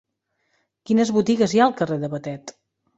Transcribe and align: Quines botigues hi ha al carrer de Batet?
Quines 0.91 1.13
botigues 1.19 1.55
hi 1.57 1.63
ha 1.65 1.67
al 1.69 1.79
carrer 1.85 2.03
de 2.07 2.15
Batet? 2.19 2.61